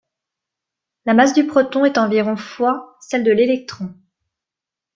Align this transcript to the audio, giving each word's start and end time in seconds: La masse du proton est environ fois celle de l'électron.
La 1.05 1.13
masse 1.13 1.35
du 1.35 1.45
proton 1.45 1.85
est 1.85 1.99
environ 1.99 2.35
fois 2.35 2.97
celle 3.01 3.23
de 3.23 3.31
l'électron. 3.31 3.93